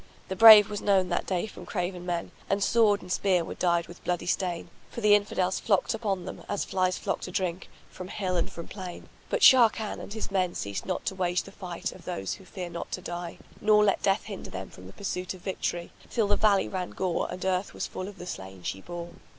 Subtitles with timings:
[0.29, 3.85] The brave was known that day from craven men, and sword and spear were dyed
[3.87, 7.69] with bloody stain; for the Infidels flocked up on them, as flies flock to drink,
[7.91, 11.51] from hill and from plain; but Sharrkan and his men ceased not to wage the
[11.51, 14.93] fight of those who fear not to die, nor let death hinder them from the
[14.93, 18.63] pursuit of victory, till the valley ran gore and earth was full of the slain
[18.63, 19.11] she bore.